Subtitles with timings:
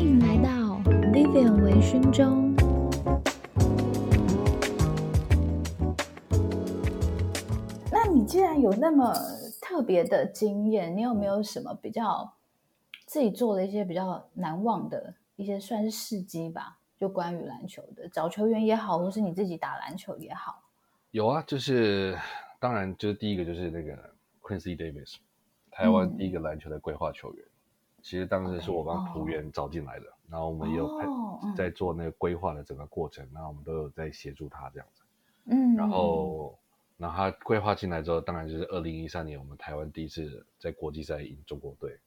[0.00, 0.50] 迎来到
[1.12, 2.54] Vivian 微醺中。
[7.92, 9.14] 那你既然有那么
[9.60, 12.32] 特别的经验，你有没有什么比较
[13.04, 16.78] 自己做的一些比较难忘的一些算是事迹吧？
[16.98, 20.62] 就关于篮球的，找球员也好，或是你自己打篮球也好。
[21.10, 22.18] 有啊，就是
[22.58, 23.92] 当然就是第一个就是那个
[24.40, 25.16] Quincy Davis，
[25.70, 27.44] 台湾第一个篮球的规划球员。
[27.44, 27.49] 嗯
[28.02, 30.32] 其实当时是我帮浦原找进来的，okay, oh.
[30.32, 30.88] 然后我们也有
[31.56, 33.34] 在做那个规划的整个过程，oh.
[33.36, 35.02] 然后我们都有在协助他这样子。
[35.46, 36.58] 嗯，然后，
[36.96, 41.98] 然后他规划进来之后，当然就是二零一三年我们台湾第一次在国际赛赢中国队。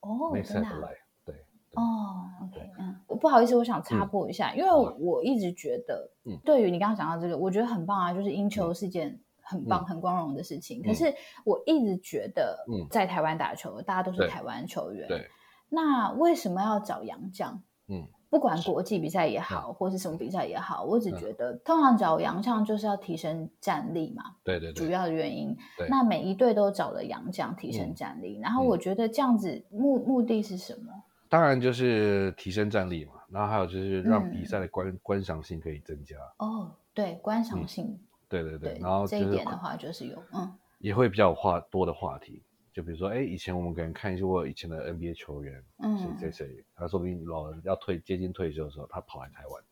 [0.00, 1.34] 哦、oh,，没赛不来，对。
[1.74, 9.18] 哦、oh,，OK，嗯，不好意思，我想插播一下，嗯、因为我一直觉得，嗯，对于你刚刚讲到这个，我觉得很棒啊，就是赢球事件。
[9.44, 10.82] 嗯很棒、嗯，很光荣的事情。
[10.82, 15.06] 可是我一直觉得，在台湾打球、嗯，大家都是台湾球员。
[15.06, 15.28] 对。
[15.68, 17.62] 那为什么要找洋将？
[17.88, 24.24] 嗯，不管国际比赛也好，或是什么比赛也好，我只觉得、嗯、通常找洋将就是要提升战力嘛。
[24.42, 24.86] 对对对。
[24.86, 25.56] 主要的原因。
[25.76, 25.88] 对。
[25.88, 30.92] 那每一队都找了洋将提升战力、嗯，然后我觉得这样子目目的是什么？
[31.28, 33.12] 当然就是提升战力嘛。
[33.28, 36.14] 然后还有就是让比赛的观、嗯、观赏性可以增加。
[36.38, 37.98] 哦，对，观赏性。
[38.42, 49.62] 嗯对对对，然后、就是、这一点的话就是有，嗯，也会比较有话多的话题，就比如说，哎，以前我们可能看一些我以前的 NBA 球员，嗯，谁谁谁，他说不定老人要退接近退休的时候，他跑来台湾，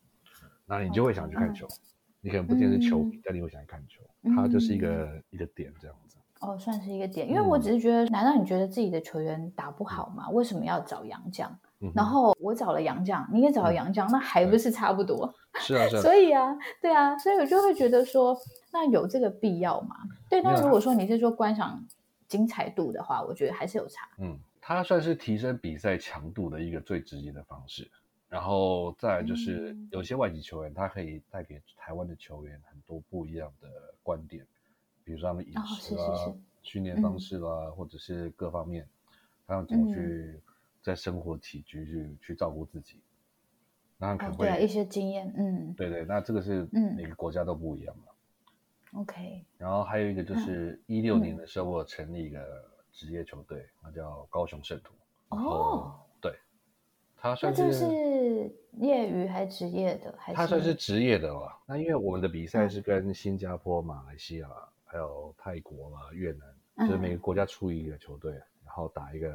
[0.65, 1.79] 那你就会想去看球，嗯、
[2.21, 4.01] 你可能不见得是球迷、嗯，但你会想去看球，
[4.35, 6.17] 他就是一个、嗯、一个点这样子。
[6.41, 10.25] 哦，算是一个点，因为我只是觉得，难道你觉得自己的球员打不好吗？
[10.27, 11.57] 嗯、为什么要找洋将？
[11.93, 15.33] 然后我找了洋将，你也找了洋将，那还不是差不多？
[15.59, 16.01] 是啊，是啊。
[16.01, 18.37] 所以啊，对啊，所以我就会觉得说，
[18.71, 19.95] 那有这个必要吗？
[20.29, 21.85] 对，但如果说你是说观赏
[22.27, 24.07] 精彩度的话，我觉得还是有差。
[24.17, 27.89] 嗯，它算是提升比赛强度的一个最直接的方式。
[28.29, 33.67] 然后再来就是，有些外籍球员他可以带给台湾的球员很多不一样的
[34.01, 34.45] 观点，
[35.03, 38.87] 比如说他们饮食啊、哦、训练方式啦、嗯，或者是各方面，
[39.45, 39.99] 他要怎么去。
[39.99, 40.41] 嗯
[40.83, 42.99] 在生活起居去去照顾自己，
[44.05, 48.03] 那可能会、哦、对、啊、一些经验，嗯，对对，那这个是每个国家都不一样嘛。
[48.99, 52.39] OK，、嗯、然后还有一个就是一六年的时候，我成立一个
[52.91, 54.93] 职业球队，那、嗯、叫高雄圣徒。
[55.29, 56.35] 哦，对，
[57.15, 60.13] 他算是是业余还是职业的？
[60.17, 61.57] 还是他算是职业的吧？
[61.65, 64.49] 那因为我们的比赛是跟新加坡、马来西亚、
[64.83, 66.41] 还有泰国嘛、越南，
[66.75, 68.33] 嗯、就是每个国家出一个球队，
[68.65, 69.33] 然后打一个。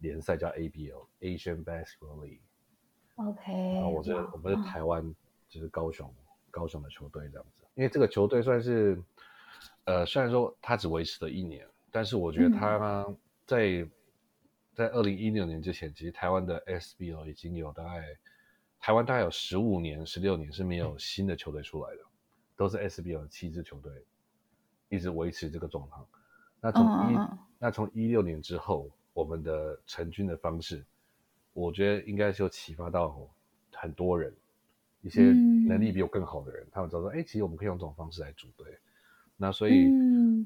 [0.00, 2.38] 联赛叫 ABL，Asian Basketball League。
[3.18, 3.52] OK。
[3.74, 5.14] 然后我这我们是台湾，
[5.48, 6.12] 就是高雄
[6.50, 7.64] 高雄的球队这样子。
[7.74, 9.00] 因为这个球队算是，
[9.84, 13.06] 呃，虽然说它只维持了一年，但是我觉得它
[13.46, 13.90] 在、嗯、
[14.74, 18.04] 在二零一六年之前，其实台湾的 SBL 已经有大概
[18.80, 22.10] 台湾大概有十五年、十六年是没有新的球队出来的，嗯、
[22.56, 23.92] 都是 SBL 七支球队
[24.88, 26.06] 一直维持这个状况。
[26.60, 28.90] 那从一、嗯、那从一六年之后。
[29.14, 30.86] 我们的成军的方式，
[31.52, 33.28] 我觉得应该是有启发到
[33.72, 34.32] 很多人，
[35.02, 35.22] 一些
[35.66, 38.66] 能力比我更好的人，嗯、他们知道说，哎，其实我们可以用这种方式来组队。
[39.36, 39.88] 那所以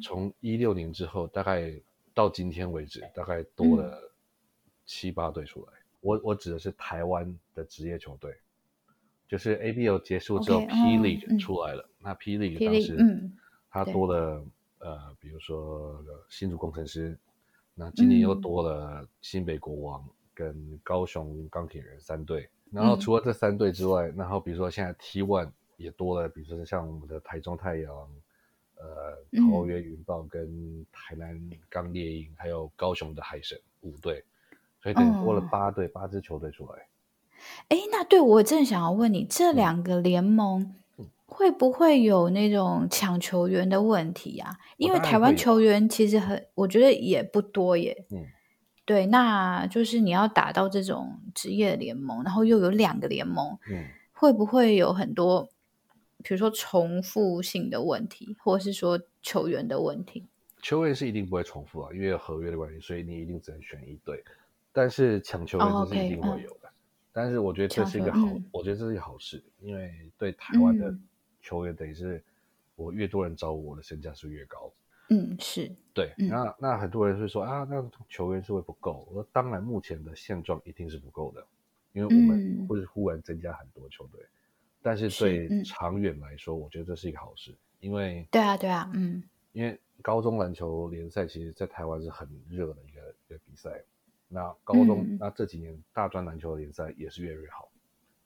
[0.02, 1.72] 从一六年之后，大概
[2.14, 4.12] 到今天为止，大概多了
[4.84, 5.72] 七八队出来。
[5.72, 8.34] 嗯、我我指的是台湾的职业球队，
[9.28, 11.82] 就是 ABL 结束之后 P League 出来了。
[11.82, 13.30] 嗯、那 P League 当时
[13.70, 14.44] 它多了
[14.78, 17.18] 呃，比如说新竹工程师。
[17.74, 27.92] 那今年又多了新北国王跟高雄钢铁人三队，嗯，然后除了这三队之外，然后比如说现在 T One 也多了，比如说像我们的台中太阳、
[28.76, 29.16] 呃
[29.50, 34.24] 桃园云豹跟台南钢猎鹰，还有高雄的海神五队，
[34.82, 36.86] 所以等于多了八队，八支球队出来。
[37.68, 40.74] 哎，那对我正想要问你，这两个联盟。
[41.34, 44.54] 会不会有那种抢球员的问题啊？
[44.76, 48.04] 因为台湾球员其实很，我觉得也不多耶。
[48.10, 48.26] 嗯，
[48.84, 55.48] 对，那就是你要打到这种职业联盟，然后又有两个联盟，嗯，会不会有很多，
[56.22, 60.26] 比如说重复性的问题，或者是说球员的问题？
[60.60, 64.22] 球员是一定不会重复啊，因为有合约的关系，所以你一定只能选一队。
[64.72, 66.44] 但是抢球员这是一定会有的。
[66.44, 66.72] Oh, okay,
[67.12, 71.02] 但是我觉得这是一个好，嗯，我觉得这是一个好事，因为对台湾的，嗯。
[71.42, 72.22] 球员等于是
[72.76, 74.72] 我越多人找我，我的身价是越高。
[75.08, 76.14] 嗯，是对。
[76.18, 79.06] 嗯、那那很多人会说啊，那球员是会不够。
[79.08, 81.46] 我说当然，目前的现状一定是不够的，
[81.92, 84.28] 因为我们会忽然增加很多球队、嗯。
[84.80, 89.22] 但是对长远来说、嗯，我觉得这是一个好事，因为对啊，对啊，嗯，
[89.52, 93.82] 因为高中篮球联赛其实在台湾是很热的一个一个比赛。
[94.34, 97.70] 那高中、嗯、那这几年大专篮球联赛也是越来越好，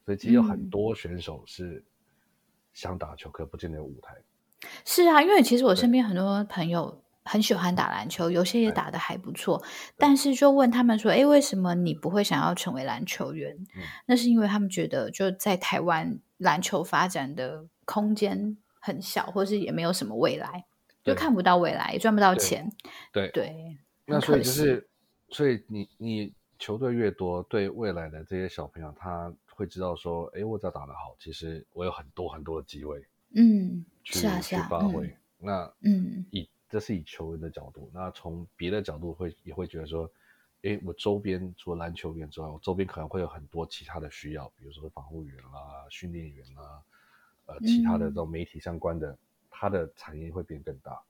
[0.04, 1.82] 所以其实有很多选手是
[2.72, 4.16] 想打球，嗯、可不见得有舞台。
[4.84, 9.62] 是啊，因为其实我身边很多朋友很喜欢打篮球，有些也打得还不错，
[9.98, 20.64] 但是就问他们说：“哎，为什么你不会想要成为篮球员？”嗯、那是因为他们觉得就在台湾篮球发展的空间很小，或是也没有什么未来，
[21.02, 22.70] 就看不到未来，也赚不到钱。
[23.12, 23.28] 对。
[23.30, 23.76] 对，对，
[24.06, 24.88] 那所以就是，
[25.30, 33.04] 所以你你球队越多，对未来的这些小朋友，他会知道说：“哎，我只要打得好，其实我有很多很多的机会。”
[33.36, 33.84] 嗯。
[34.02, 35.06] 是啊，是啊，去发挥。
[35.06, 40.08] 嗯、那嗯，以这是以球员的角度，那从别的角度会也会觉得说，
[40.62, 46.80] 诶，我周边除了篮球员之外，我周边可能会有很多其他的需要，比如说防护员啦、训练员啦，
[47.46, 49.18] 呃，其他的这种媒体相关的，
[49.50, 51.00] 它、嗯、的产业会变更大。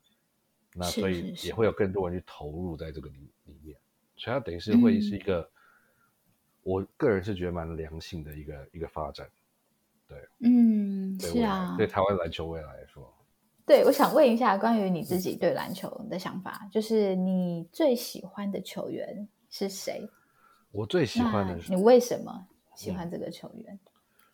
[0.74, 3.76] 那所以也会有更多人去投入在这个里里面，
[4.16, 5.50] 所以它等于是会是一个，嗯、
[6.62, 9.28] 我个人是觉得蛮良性的一个一个发展。
[10.08, 13.12] 对，嗯，是啊，对台湾篮球未来来说，
[13.66, 20.08] 对，我想问一下关于你自己对篮球的想法，就是你最喜欢的球员是谁？
[20.70, 23.74] 我最喜欢的是，你为什么喜欢这个球员？
[23.74, 23.80] 嗯、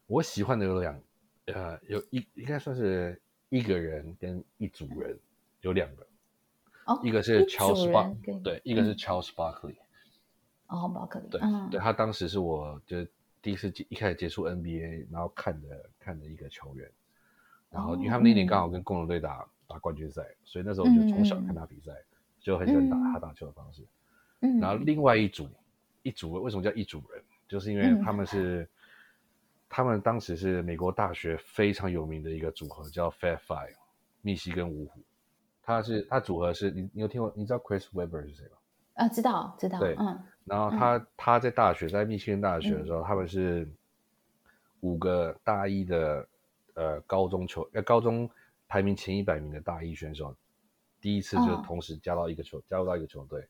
[0.07, 1.01] 我喜欢的有两，
[1.47, 5.19] 呃，有一应该算是一个人跟一组人，
[5.63, 6.07] 有两个，
[6.85, 9.77] 哦，一个是 Charles Barkley，对，一个是 Charles Barkley，
[10.67, 13.07] 哦，巴克利，对，嗯、对他当时是我就。
[13.43, 16.89] 第一次一开始接触 NBA，然后看的看的一个球员，
[17.69, 23.85] 然后因为他们那年刚好跟公牛队打、嗯、打冠军赛，所以那时候就从小看他比赛，嗯、就很喜欢打他打球的方式。
[24.41, 25.49] 嗯，然后另外一组
[26.03, 27.23] 一组为什么叫一组人？
[27.49, 28.69] 就是因为他们是、嗯、
[29.69, 33.75] 他们当时是美国大学非常有名的一个组合，叫 Fair Five，
[34.21, 35.03] 密西根五虎。
[35.63, 37.33] 他是他组合是你你有听过？
[37.37, 38.57] 你知道 Chris Webber 是谁吗？
[39.03, 43.69] 啊，知道知道，对，嗯，然后他、嗯、他在大学，在密歇根大学的时候，嗯、他们是
[44.79, 46.29] 五个大一的
[46.75, 48.31] 呃高中球呃高中
[48.69, 50.37] 排名前一百名的大一选手，
[51.01, 53.49] 第一次就同时加到一个球、哦、加入到一个球队，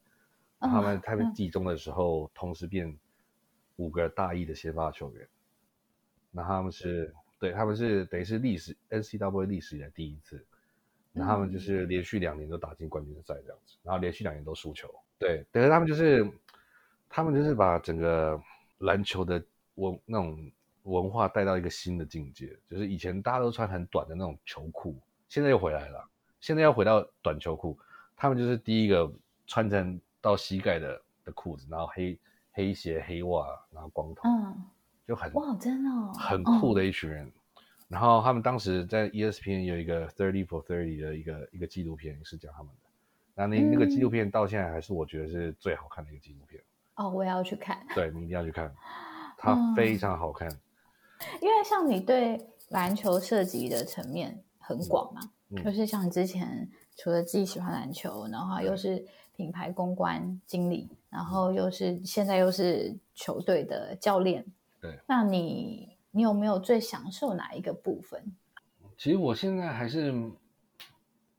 [0.59, 2.99] 他们、嗯、他们季中的时候、嗯、同时变
[3.77, 5.29] 五个大一的先发球员，
[6.31, 7.53] 那他们是对。
[7.53, 10.47] 他们是等于是历史 ncwa 历史以来第一次，
[11.13, 14.89] 那他们就是连续两年都打进冠军赛这样子，然后连续两年都输球。
[15.19, 16.27] 对，等于他们就是，
[17.09, 18.41] 他们就是把整个
[18.79, 19.45] 篮球的
[19.75, 20.51] 文那种
[20.85, 22.59] 文化带到一个新的境界。
[22.69, 24.99] 就是以前大家都穿很短的那种球裤，
[25.29, 26.09] 现在又回来了。
[26.41, 27.79] 现在要回到短球裤，
[28.17, 29.09] 他们就是第一个
[29.47, 32.19] 穿成到膝盖的的裤子，然后黑
[32.51, 34.65] 黑鞋、黑袜，然后光头，嗯，
[35.07, 37.27] 就很哇，真的哦，很酷的一群人。
[37.27, 37.33] 嗯、
[37.93, 42.89] 然后他们当时在 ESPN 有一个 Thirty for Thirty 的一个一个纪录片，是讲他们的。
[43.35, 46.63] 那那那个纪录片到现在还是我觉得是最好看的一个纪录片
[46.95, 47.87] 哦，我也要去看。
[47.95, 48.75] 对，你一定要去看，
[49.37, 50.49] 它非常好看。
[50.49, 50.59] 嗯、
[51.43, 52.41] 因为像你对
[52.71, 55.21] 篮球涉及的层面很广嘛，
[55.63, 56.67] 就是像你之前
[56.97, 59.05] 除了自己喜欢篮球，然后又是
[59.37, 64.43] 品牌公关经理，然后又是现在又是球队的教练。
[64.81, 68.37] 对，那你你有没有最享受哪一个部分？
[68.97, 70.15] 其实我现在还是，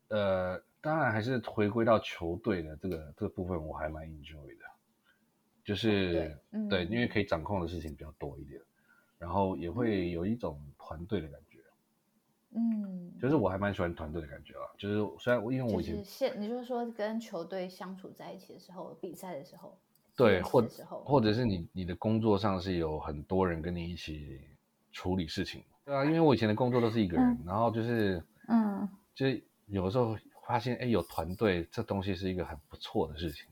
[0.09, 0.61] 呃。
[0.83, 4.65] 当然还是回归到球队的这个这个部分，我还蛮 enjoy 的，
[5.63, 8.59] 就是对，嗯、对，因为可以掌控的事情比较多一点，
[9.17, 11.59] 然后也会有一种团队的感觉，
[12.51, 19.79] 嗯，就是我还蛮喜欢团队的感觉啊，就是虽然我因为我以前现你就是说跟球队相处在一起的时候，比赛的时候，
[20.17, 24.41] 对，或者或者是你你的工作上是有很多人跟你一起
[24.93, 30.17] 处理事情，对啊，因为我以前的工作都是一个人，嗯、然后就是嗯，就是有的时候。
[30.45, 33.47] 发现哎，有团队这东西是一个很不错的事情，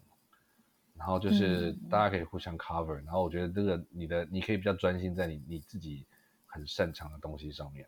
[0.94, 6.06] 然后就是大家可以互相 cover，嗯、然后我觉得这个你的你可以比较专心在你你自己
[6.46, 7.88] 很擅长的东西上面，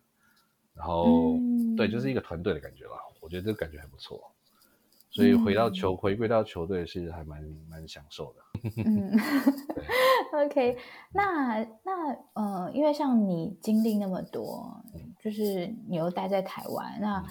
[0.73, 4.33] 然后、嗯、对，就是一个团队的感觉吧，我觉得这个感觉还不错，
[5.13, 8.41] 所以回到球、嗯、回归到球队是还蛮蛮享受的。
[8.83, 9.11] 嗯
[10.31, 10.77] 对，OK，
[11.13, 17.19] 那那呃，因为像你经历那么多，嗯、就是你又待在台湾，那。
[17.19, 17.25] 嗯。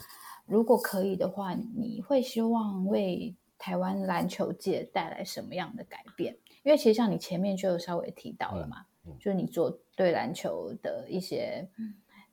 [0.45, 6.37] 如果可以的话，你会希望为台湾篮球界带来什么样的改变？
[6.65, 9.13] 因为其实像你前面就有稍微提到了嘛，嗯。
[9.13, 11.67] 嗯、就是你做对篮球的一些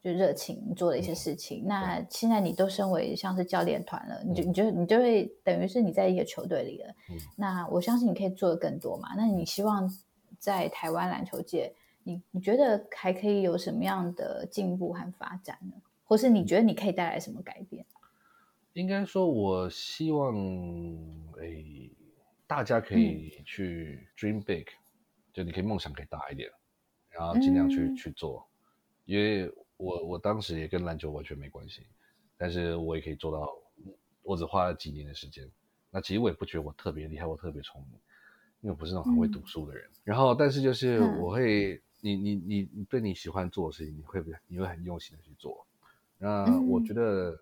[0.02, 1.64] 就热情做的一些事情。
[1.66, 6.90] 嗯、那现在你都身为像是教练团了，嗯、你就你就你就会等于是你在一个球队里了。
[7.10, 9.10] 嗯、那我相信你可以做的更多嘛。
[9.16, 9.90] 那你希望
[10.38, 15.74] 在台湾篮球界，你你觉得还可以有什么样的进步和发展呢？
[16.06, 17.86] 或是你觉得你可以带来什么改变？
[18.74, 20.34] 应该说，我希望，
[21.42, 21.90] 哎，
[22.48, 24.80] 大家可以去 dream big，、嗯、
[25.34, 26.50] 就你可以梦想可以大一点，
[27.10, 28.48] 然后尽量去、嗯、去做。
[29.06, 31.88] 因为我我当时也跟篮球完全没关系，
[32.38, 33.50] 但是我也可以做到。
[34.22, 35.50] 我只花了几年的时间，
[35.90, 37.94] 那其实我也不觉得我特别厉害，我特别聪明，
[38.62, 39.84] 因为我不是那种很会读书的人。
[39.88, 45.66] 嗯、然后，但是就是我会，嗯、你你你你对你喜欢做的事情，你会不会你会很用心的去做？
[46.20, 47.42] 那我觉得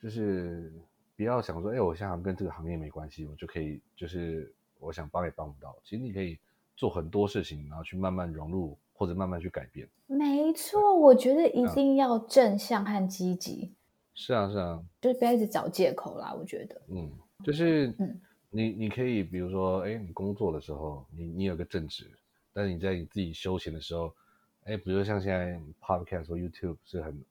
[0.00, 0.72] 就是
[1.16, 5.76] 不要想说，哎，我现在跟这个行业没关系，我就可以就是我想帮也帮不到。
[5.84, 6.38] 其实你可以
[6.76, 9.88] 做很多事情，然后去慢慢融入或者慢慢去改变。
[10.08, 13.72] 没错，我觉得一定要正向和积极。
[14.12, 16.34] 是啊，是啊，就是不要一直找借口啦。
[16.34, 17.08] 我觉得，嗯，
[17.44, 22.10] 就是，嗯，你你可以比如说，哎，你工作的时候，你你有个正职，
[22.52, 24.12] 但是你在你自己休闲的时候，
[24.64, 27.24] 哎，比如说像现在 Podcast 或 YouTube 是很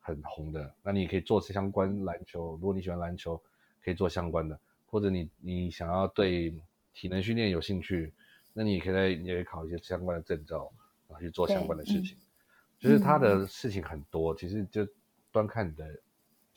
[0.00, 2.50] 很红的，那你可以做相关篮球。
[2.52, 3.40] 如果你喜欢篮球，
[3.82, 6.52] 可以做相关的，或者你你想要对
[6.92, 8.12] 体能训练有兴趣，
[8.52, 10.70] 那你也可以在你也可以考一些相关的证照，
[11.08, 12.16] 然后去做相关的事情。
[12.16, 12.26] 嗯、
[12.78, 14.86] 就是他的事情很多，嗯、其实就
[15.30, 15.84] 端看你的。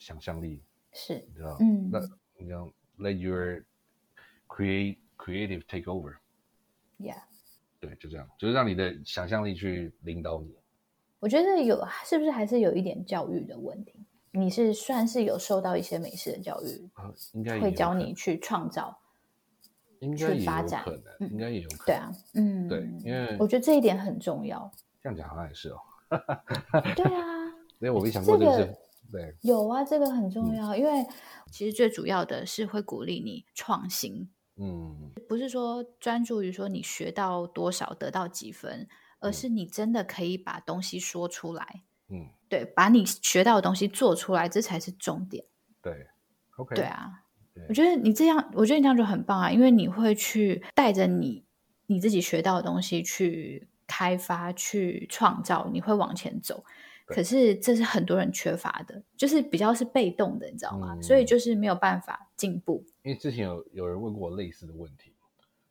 [0.00, 0.62] 想象力
[0.94, 2.00] 是，你知道，嗯，那
[2.38, 2.66] 你要
[2.98, 3.62] let your
[4.48, 7.20] create creative take over，yeah，
[7.78, 10.56] 对，就这样，就是让你的想象力去领导你。
[11.18, 14.06] 我觉得有，是不是还是有一点教育的问题？
[14.30, 17.12] 你是算是有受到一些美式的教育啊？
[17.34, 18.99] 应该会教你去创造，
[20.00, 24.70] 应该也有可能，应该也有可能，对啊，嗯，对，因为我觉得这一点很重要。
[25.02, 25.78] 这样讲好像也是哦，
[26.94, 27.46] 对啊，
[27.78, 28.76] 因为我没想过这个。
[29.12, 31.04] 对，有啊，这个很重要，嗯、因为
[31.50, 38.86] 其实最主要的是会鼓励你创新，嗯，不是说专注于说你学到多少得到几分，
[39.18, 45.44] 而是你真的可以把东西说出来，嗯，对，把你学到的东西做出来，这才是重点。
[45.82, 46.06] 对
[46.56, 47.29] ，OK，对啊，对
[47.68, 51.44] 我觉得你这样，我觉得你这样就很棒啊，因为你会去带着你
[51.86, 56.64] 你自己学到的东西去开发、去创造，你会往前走。
[57.06, 60.94] 可是这是很多人缺乏的，就是比较是被动的，你知道吗？
[60.94, 62.84] 嗯、所以就是没有办法进步。
[63.02, 65.12] 因为之前有有人问过我类似的问题，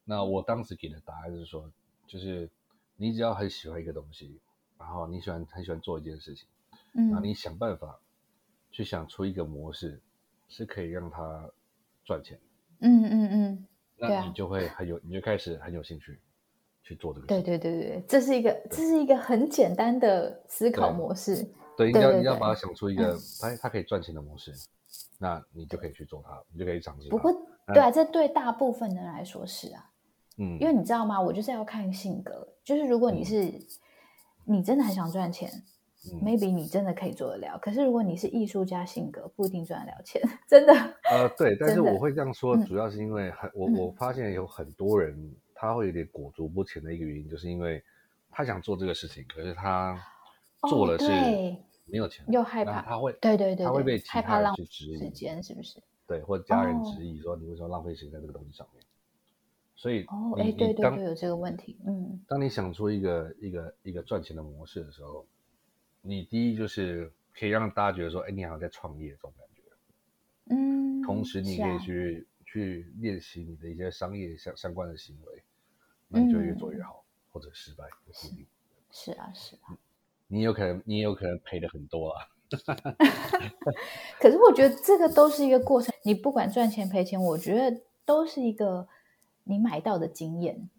[0.03, 1.71] 那我当时给的答案是说，
[2.05, 2.49] 就是
[2.97, 4.37] 你只要很喜欢一个东西，
[4.77, 6.45] 然后你喜欢很喜欢做一件事情，
[6.91, 7.97] 嗯，然后你想办法
[8.69, 10.01] 去想出一个模式，
[10.49, 11.49] 是可以让它
[12.09, 12.39] 赚钱。
[12.79, 13.65] 嗯嗯嗯，
[13.97, 16.19] 那你就会很有，你就开始很有兴趣。
[16.81, 21.45] 去做这个，对对对对，这是一个这是一个很简单的思考模式。
[21.77, 24.51] 对，你要你要把它想出一个它它可以赚钱的模式，
[25.19, 27.07] 那你就可以去做它，你就可以尝试。
[27.09, 27.31] 不过，
[27.67, 29.91] 对啊，这对大部分人来说是啊，
[30.37, 31.21] 嗯，因为你知道吗？
[31.21, 33.53] 我就是要看性格，就是如果你是
[34.45, 35.47] 你真的很想赚钱
[36.23, 37.57] ，maybe 你真的可以做得了。
[37.59, 40.73] 可是如果你是艺术家性格，不一定赚得了钱， 真的。
[41.11, 45.35] 呃，对，但是我会这样说，主要是因为很我我发现有很多人。
[45.61, 47.83] 他会有点裹足不前的一个原因，就是因为
[48.29, 50.01] 他想做这个事情，可是他
[50.69, 51.05] 做了是
[51.85, 55.83] 没有钱，又害怕，他会对对对，他会被其他人去质疑时间是不是？
[56.07, 58.81] 对，或者家人质疑说你为什么浪费时间在这个东西上面？
[59.75, 65.25] 所以哦，哎，对对对，有这个问题，嗯，当你想出一个一个一个赚钱的模式的时候，
[66.01, 69.61] 你第一就是可以让大家觉得说，哎，你好像在创业这种感觉，
[70.55, 75.43] 嗯，同时你可以去去练习你的一些商业相相关的行为。
[76.07, 78.47] 那你就越做越好，嗯、或者失败不一定。
[78.91, 79.77] 是啊，是啊。
[80.27, 82.25] 你有可能，你也有可能赔的很多啊。
[84.19, 85.93] 可是我觉得这个都是一个过程。
[86.03, 88.87] 你不管赚钱赔钱，我觉得都是一个
[89.43, 90.69] 你买到的经验。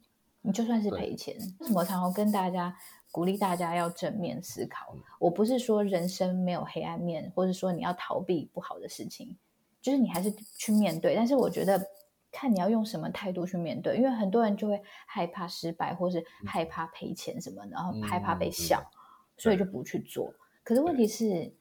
[0.43, 2.75] 你就算是赔钱，为什么常常跟大家
[3.11, 4.93] 鼓励大家要正面思考？
[4.95, 9.37] 嗯、我不是说人生没有黑暗面，或者说你要逃避不好的事情，
[9.83, 11.15] 就是你还是去面对。
[11.15, 11.81] 但是我觉得。
[12.33, 18.95] 看你要用什么态度去面对，因为很多人就会害怕失败，或是害怕赔钱什么，然后害怕被笑，嗯、
[19.37, 20.33] 所以就不去做。
[20.63, 21.53] 可是问题是，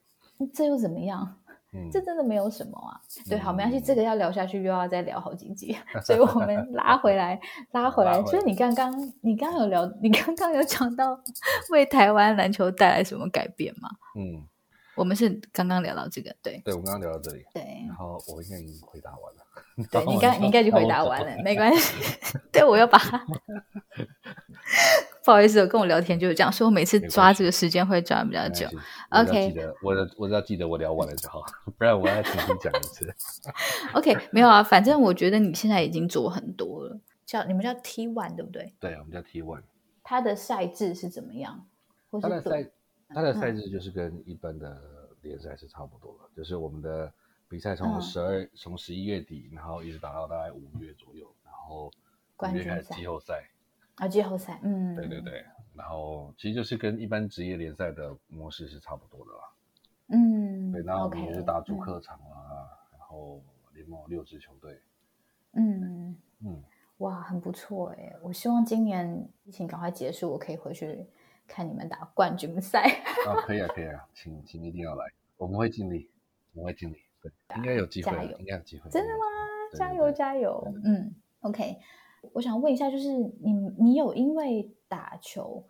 [0.54, 1.40] 这又怎么样？
[1.72, 3.00] 嗯、这真的没有什么啊。
[3.28, 7.40] 对，好，没关系，这个要聊下去又要再聊好几集， 所以我们拉回来，
[7.72, 8.20] 拉回来。
[8.24, 11.18] 所以你刚刚，你刚刚有聊，你刚刚有讲到
[11.70, 13.88] 为台湾篮球带来什么改变吗？
[14.18, 14.46] 嗯，
[14.96, 19.46] 我们是刚刚聊到这个，对，对，我们刚刚聊到这里，对，然后我应该已经回答完了。
[19.90, 21.94] 对，你刚 你应该就回答完了，没关系。
[22.52, 23.24] 对，我要把它。
[25.24, 28.66] 不好意思，我跟我聊天就是这样，所以我每次抓这个时间会抓比较久。
[29.10, 31.42] OK，我我只要记得我聊完了就好，
[31.76, 33.12] 不然我要重新讲一次。
[33.94, 38.74] OK，没有啊，反正我觉得你现在已经做很多了，叫你们叫 T One 对不对？
[38.80, 39.62] 对，我们叫 T One。
[40.02, 41.66] 它的赛制是怎么样？
[42.20, 42.70] 它的赛
[43.08, 44.80] 它的赛制就是跟一般的
[45.22, 47.12] 联赛是差不多的，就是我们的。
[47.50, 51.90] 比赛从十二从十一月底，然后一直打到大概五月左右，然后
[52.38, 53.42] 五月开始季后赛
[54.00, 59.38] 啊，季后赛，嗯，对对对，然后其实就是跟一般职业联赛的模式是差不多的啦，
[60.08, 63.42] 嗯，对，然后你也是打主客场啊，嗯、然后
[63.74, 64.80] 联盟六支球队，
[65.52, 66.62] 嗯嗯，
[66.98, 71.06] 哇，很不错哎，我希望今年疫情赶快结束，我可以回去
[71.46, 72.82] 看你们打冠军赛
[73.28, 76.10] 啊，可以啊，可以啊，请请一定要来，我们会尽力，
[76.54, 76.96] 我们会尽力。
[77.22, 78.88] 对，应该有机会，应该有机会。
[78.88, 79.20] 真的吗？
[79.74, 80.66] 加油加油！
[80.82, 81.76] 嗯，OK。
[82.32, 85.64] 我想问一下，就是你你有因为打球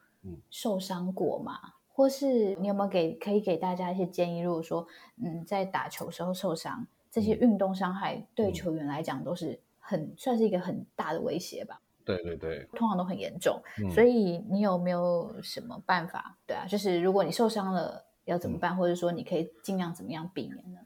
[0.50, 1.59] 受伤过吗？
[1.64, 4.40] 嗯、或是你有没有给可以给大家一些建议？
[4.40, 4.87] 如果说
[5.23, 11.80] 嗯，在打球时候受伤，这些运动伤害对球员来讲都是很、嗯、算是一个很大的威胁吧？
[12.04, 13.61] 对对对，通常都很严重。
[13.78, 16.37] 嗯、所以你有没有什么办法？
[16.47, 18.75] 对啊，就是如果你受伤了要怎么办？
[18.75, 20.80] 嗯、或者说你可以尽量怎么样避免呢？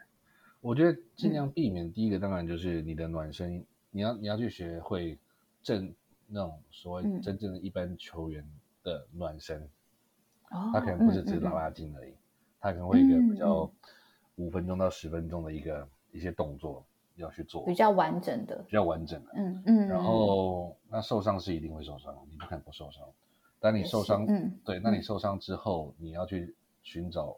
[0.60, 5.18] 我觉得尽量避免，第一个当然就是你的暖身，嗯、你要你要去学会
[5.64, 5.92] 正
[6.28, 8.48] 那种所谓真正的一般球员
[8.84, 9.60] 的暖身，
[10.52, 12.18] 嗯、他可能不是只拉拉筋而已，嗯、
[12.60, 13.68] 他可能会一个比较
[14.36, 23.02] 五分钟到十分钟的一个、嗯、一些动作要去做，比较完整的，比较完整的，嗯嗯，然后那受伤是一定会受伤，你不可能不受伤，
[23.58, 27.36] 当你受伤，嗯，对，那你受伤之后，你要去寻找，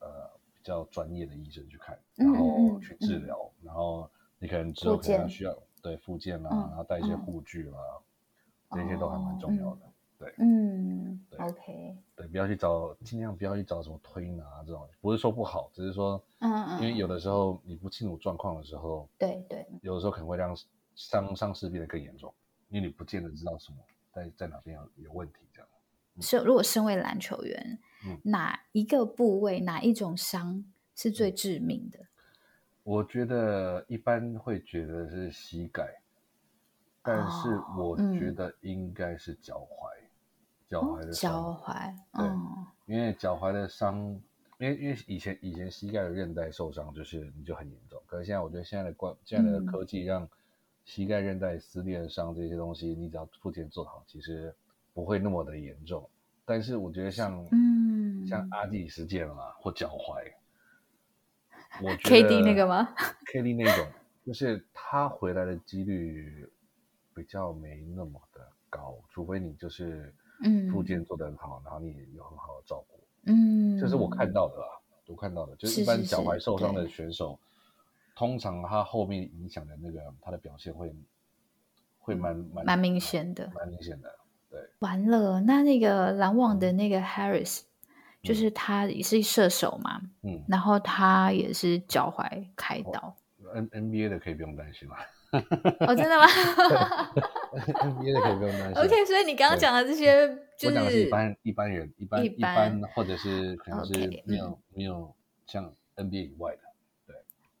[0.00, 0.40] 呃。
[0.62, 4.06] 比较专业的医生去看，然后去治疗，然后
[4.38, 7.78] 你可能之后可能需要对附件啦，然后带一些护具啦，
[8.70, 9.80] 嗯、这些都还蛮重要的。
[9.84, 20.54] 嗯、对，嗯对，OK，对，不要去找，尽量不要去找什么推拿这种，不是说不好，只是说，嗯嗯，因为有的时候你不清楚状况的时候，对对，有的时候可能会让
[20.94, 22.32] 伤伤势变得更严重，
[22.68, 23.78] 因为你不见得知道什么
[24.12, 25.68] 在在哪边有有问题这样。
[26.20, 27.78] 是，如果身为篮球员。
[28.02, 30.64] 嗯、哪一个部位，哪一种伤
[30.96, 31.98] 是最致命的？
[32.82, 36.00] 我觉得一般会觉得是膝盖，
[37.02, 39.90] 但是我觉得应该是脚踝，
[40.68, 41.32] 脚踝的伤。
[41.32, 43.98] 脚踝，对，因为脚踝的伤，
[44.58, 50.28] 因为因为以前以前膝盖的韧带受伤就是你就很严重，可是现在我觉得现在的关现在的科技让
[50.84, 54.54] 膝盖韧带撕裂伤这些东西，你只要复健做好，其实
[54.92, 56.08] 不会那么的严重。
[56.44, 60.24] 但是我觉得像嗯，像阿基里斯腱啊或脚踝，
[61.82, 62.94] 我觉得 KD 那个吗？
[63.32, 63.86] KD 那种，
[64.26, 66.48] 就是他回来的几率
[67.14, 74.66] 比较没那么的高，除非你就是嗯，复健做得很好，嗯、然后你有很好的照顾，嗯，这是我看到的啦，
[75.06, 77.38] 我看到的，就是一般脚踝受伤的选手，
[78.14, 80.94] 通常他后面影响的那个他的表现会
[81.98, 84.18] 会蛮蛮蛮明显的，蛮明显的。
[84.50, 87.64] 对，完了，那那个篮网的那个 Harris，、嗯、
[88.22, 93.14] 就是他也是射手嘛，嗯，然后他也是脚踝开刀。
[93.52, 94.96] N NBA 的可以不用担心了。
[95.80, 96.26] 哦，真的吗？
[97.54, 98.82] NBA 的可以不用担心。
[98.82, 103.92] OK，所以你刚刚讲的这些，就是我是一般一般人，一般一般，或者是可能是
[104.24, 105.14] 没有 okay, 没有
[105.46, 106.62] 像 NBA 以外的。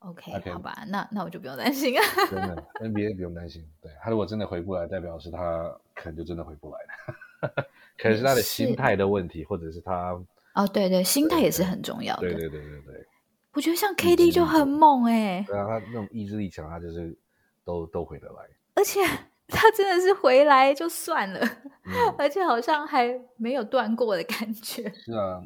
[0.00, 2.02] OK，, okay 好吧，那那我就不用担心啊。
[2.30, 3.62] 真的，NBA 不用担心。
[3.82, 7.52] 对，他如果真的回不来，代表是他可能就真的回不来了。
[7.98, 10.18] 可能是他的心态的问题，或者是他
[10.62, 12.22] 哦，对对，心态也是很重要的。
[12.22, 13.06] 对对对对对。
[13.52, 15.44] 我觉得像 KD 就很猛哎、欸。
[15.46, 17.16] 对啊，他那种意志力强，他就是
[17.64, 18.42] 都都回得来。
[18.74, 19.00] 而且
[19.48, 21.40] 他真的是回来就算了，
[21.84, 24.88] 嗯、而且好像还没有断过的感觉。
[24.94, 25.42] 是啊，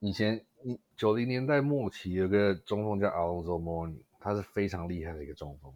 [0.00, 0.44] 以前。
[0.96, 5.72] 九零年代末期有个中锋叫 Alonzo Mourning，他是非常厉害的一个中锋，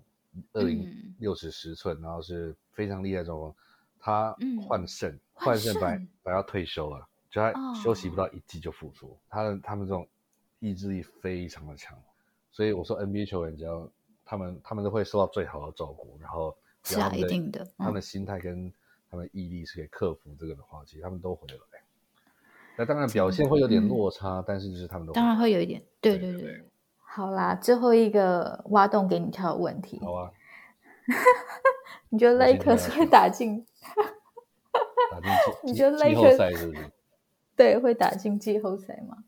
[0.54, 3.54] 二零六尺十寸，然后是非常厉害的中锋。
[4.00, 4.34] 他
[4.66, 9.16] 换肾，换肾本来本来要退休了，就他休息不到一季就复出。
[9.28, 10.06] 他的他们这种
[10.58, 11.96] 意志力非常的强，
[12.50, 13.88] 所以我说 NBA 球员只要
[14.24, 18.72] 他们他们都会受到最好的照顾，然后是啊，一定的，他们的心态跟
[19.10, 21.56] 他们毅力是可以克服这个的话，其实他们都回来。
[22.76, 26.40] 那当然表现会有点落差，嗯、但是就是他们都当然会有一点，对对对。
[26.40, 26.64] 对对对，
[26.98, 30.00] 好啦，最后一个挖洞给你跳的问题。
[30.00, 30.30] 好啊。
[32.08, 33.66] 你觉得 Lakers 会打进？
[35.10, 35.30] 打进
[35.64, 36.90] 你觉得 Lakers 季后赛是不是？
[37.60, 39.22] 对，会打进季后赛吗？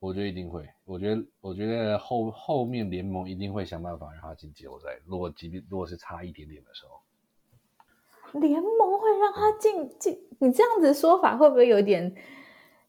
[0.00, 0.68] 我觉得一定会。
[0.84, 4.88] 我觉得，我觉得后后面联盟一定会想办法让他进季后赛。
[5.04, 8.40] 如果即便如果是差一点点的时候。
[8.40, 10.20] 联盟会让他进进？
[10.40, 12.12] 你这样子说法会不会有点？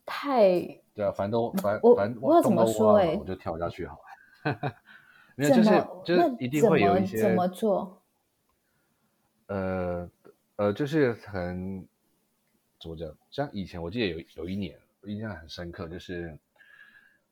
[0.03, 0.60] 太
[0.95, 3.99] 对啊，反正都反我反正我要怎么说哎，我就跳下去好
[4.43, 4.73] 了。
[5.38, 5.69] 没有，就是
[6.05, 8.01] 就是一定会有一些怎么做？
[9.45, 10.10] 呃
[10.55, 11.88] 呃，就是很
[12.79, 13.15] 怎么讲？
[13.29, 16.38] 像以前我记得有有一年，我印象很深刻，就是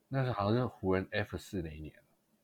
[0.08, 1.93] 那时候好像是湖人 F 四那一年，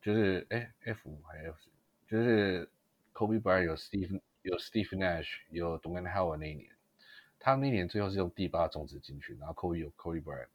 [0.02, 1.70] 就是哎 F 五还是 F，四
[2.08, 2.70] 就是
[3.14, 6.70] Kobe Bryant 有 Steve 有 Steve Nash 有 Dwight Howard 那一年，
[7.40, 10.48] 他那一年最后是用第八种子进去，然后 Kobe 有 Kobe Bryant，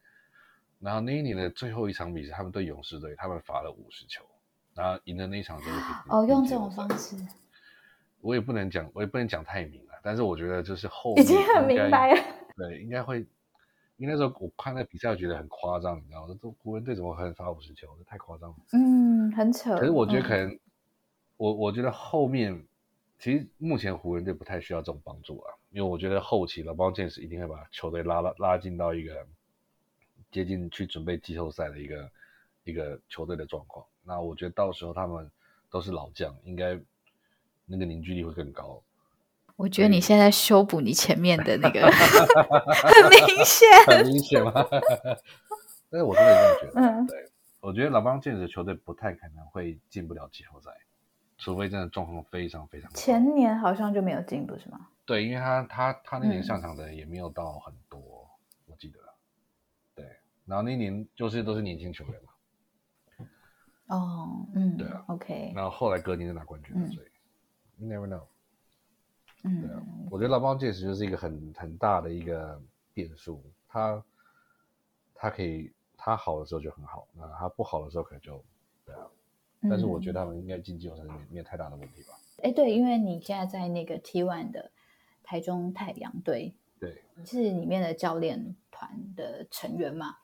[0.79, 4.23] 然后那一年的最后一场比赛，他们对勇士队，他们罚了五十球，
[4.75, 5.71] 然后赢的那一场就是
[6.09, 7.15] 哦，用这种方式，
[8.21, 12.21] 我也不能讲，我也不能讲太明了，但是我觉得就是后已经很明白了，
[12.55, 13.25] 对，应该会。
[13.97, 16.37] 因为那时候我看那比赛，我觉得很夸张，你知道吗？
[16.41, 17.87] 这湖人队怎么可能罚五十球？
[17.97, 18.55] 这太夸张了。
[18.73, 19.75] 嗯，很扯。
[19.75, 20.59] 可是我觉得可能，嗯、
[21.37, 22.63] 我我觉得后面
[23.19, 29.27] 其实目前湖人队不太需要这种帮助啊，因为我觉得后期了，LeBron James 一定会把球队拉拉拉进到一个
[30.29, 32.11] 接近去准备季后赛的一个
[32.65, 33.83] 一个球队的状况。
[34.03, 35.29] 那我觉得到时候他们
[35.71, 36.79] 都是老将，应该
[37.65, 38.81] 那个凝聚力会更高。
[39.57, 44.53] 我觉得你现在修补你前面的那个 很明显，很明显吗？
[45.89, 46.81] 但是我真的这样觉得。
[46.81, 50.69] 嗯，对，我觉得老邦建的球队不太可能会进不了季后赛，
[51.39, 52.89] 除非真的状况非常非常。
[52.93, 54.87] 前年好像就没有进，不是吗？
[55.05, 58.99] 对，因为他他他那年上场的也没有到很多，嗯、我记得。
[59.95, 60.05] 对，
[60.45, 62.31] 然后那年就是都是年轻球员嘛。
[63.87, 65.53] 哦，嗯，对啊，OK。
[65.55, 67.07] 然后后来隔年就拿冠军了，所以、
[67.83, 68.21] never know。
[69.43, 72.59] 嗯，对啊，我觉得 LeBron James 就是一个很很大的一个
[72.93, 74.03] 变数，他
[75.13, 78.43] 他可以他好的时候就很好，那他不好的时候可能就
[78.85, 79.01] 对啊，
[79.69, 82.13] 但是我觉得他们应该经济有没没有太大的问题吧？
[82.43, 84.71] 哎、嗯，对，因为你现在在那个 T1 的
[85.23, 90.15] 台中太阳队，对，是里面的教练团的成员嘛？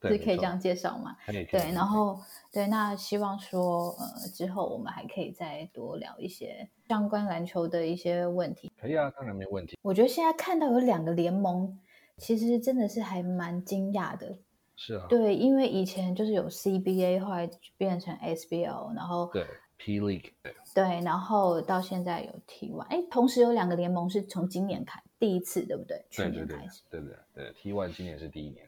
[0.00, 1.16] 是可以这样介绍吗？
[1.26, 2.20] 对，然后
[2.52, 8.72] 对，那希望说，呃，之后我们还可以再多聊一些相关篮球的一些问题。
[8.80, 9.78] 可以啊，当然没问题。
[9.82, 11.78] 我觉得现在看到有两个联盟，
[12.16, 14.38] 其实真的是还蛮惊讶的。
[14.74, 15.06] 是啊。
[15.08, 19.46] 对，因为以前就是有 CBA，后来变成 SBL，然后对
[19.76, 26.04] P League，对，对，然后到现在有 T One，哎，同时有两个联盟是从今年开第一次，对不对？
[26.10, 28.66] 去年开始，对对对，对 T One 今年是第一年。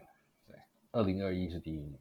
[0.92, 1.96] 二零二一是第一年，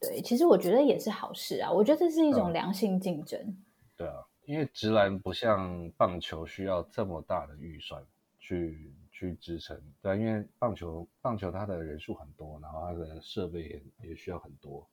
[0.00, 1.70] 对，其实我觉得也是好事啊。
[1.70, 3.38] 我觉得这是一种良性竞争。
[3.38, 3.56] 嗯、
[3.98, 4.14] 对啊，
[4.44, 8.02] 因为直篮不像棒球需要这么大的预算
[8.38, 9.80] 去去支撑。
[10.02, 14.86] 对、啊，因为棒球棒球它的人数很多，然后它的设备也也需要很多。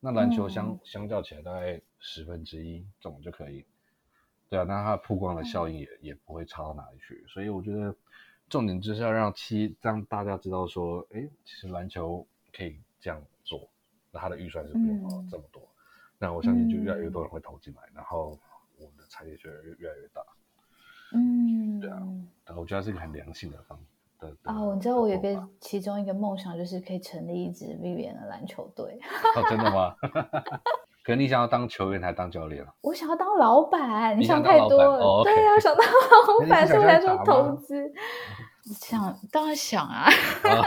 [0.00, 3.64] 那篮球相、嗯、相较起来，大概十分之一这种就可以。
[4.48, 7.24] 对啊，那它曝光的效应也、嗯、也不会差到哪里去。
[7.28, 7.94] 所以我觉得
[8.48, 12.26] 重点就是要让七让大家知道说，哎，其实篮球。
[12.56, 13.68] 可以这样做，
[14.10, 15.76] 那它的预算是不用花这么多，嗯、
[16.16, 18.40] 那我相信就越来越多人会投进来，嗯、然后
[19.18, 20.22] 我们的产业就越越来越大。
[21.14, 22.02] 嗯，对啊，
[22.56, 23.78] 我觉得是一个很良性的方
[24.18, 24.28] 的。
[24.42, 28.98] 啊、哦，你知道我有个其中一个梦想，就是可以成立一支 Vivian 的篮球队。
[29.36, 29.94] 哦，真的吗？
[31.04, 32.74] 可能你想要当球员还是当教练啊？
[32.80, 34.98] 我想要当老板，你想太多了。
[34.98, 37.92] 哦 okay、对啊，想当老板，所以才说投资。
[38.80, 40.08] 想当然想啊。
[40.42, 40.62] 啊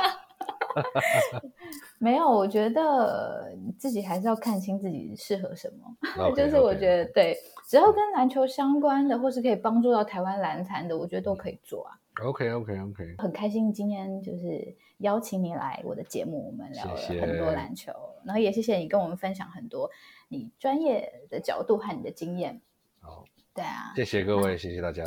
[1.99, 5.97] 没有，我觉得自己还是要看清自己适合什么。
[6.15, 7.37] Okay, 就是我觉得.对，
[7.67, 11.99] 只要跟篮球相关的，或是可以帮助到台湾篮坛的，我觉得都可以做啊。
[12.23, 19.89] OK OK OK，很开心今天就是邀请你来我的节目，我们聊了很多篮球，谢谢，然后也谢谢你跟我们分享很多
[20.27, 22.61] 你专业的角度和你的经验。
[22.99, 25.03] 好，对啊，谢谢各位，谢谢大家。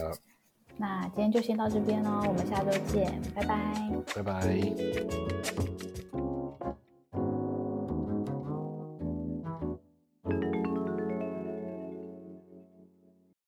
[0.76, 6.21] 那今天就先到这边喽，我们下周见，拜拜，拜拜。